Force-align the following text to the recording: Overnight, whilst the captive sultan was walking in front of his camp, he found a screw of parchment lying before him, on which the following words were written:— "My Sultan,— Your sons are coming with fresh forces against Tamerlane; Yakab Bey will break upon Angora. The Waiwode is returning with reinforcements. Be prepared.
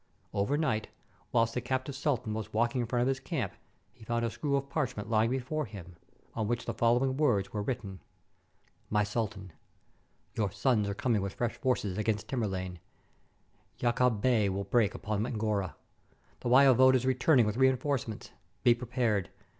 Overnight, 0.33 0.87
whilst 1.31 1.53
the 1.53 1.61
captive 1.61 1.93
sultan 1.93 2.33
was 2.33 2.51
walking 2.51 2.81
in 2.81 2.87
front 2.87 3.03
of 3.03 3.07
his 3.07 3.19
camp, 3.19 3.53
he 3.93 4.03
found 4.03 4.25
a 4.25 4.31
screw 4.31 4.55
of 4.55 4.67
parchment 4.67 5.11
lying 5.11 5.29
before 5.29 5.65
him, 5.67 5.95
on 6.33 6.47
which 6.47 6.65
the 6.65 6.73
following 6.73 7.17
words 7.17 7.53
were 7.53 7.61
written:— 7.61 7.99
"My 8.89 9.03
Sultan,— 9.03 9.53
Your 10.35 10.49
sons 10.49 10.89
are 10.89 10.95
coming 10.95 11.21
with 11.21 11.35
fresh 11.35 11.55
forces 11.55 11.99
against 11.99 12.27
Tamerlane; 12.27 12.79
Yakab 13.77 14.21
Bey 14.21 14.49
will 14.49 14.63
break 14.63 14.95
upon 14.95 15.23
Angora. 15.27 15.75
The 16.39 16.49
Waiwode 16.49 16.95
is 16.95 17.05
returning 17.05 17.45
with 17.45 17.57
reinforcements. 17.57 18.31
Be 18.63 18.73
prepared. 18.73 19.29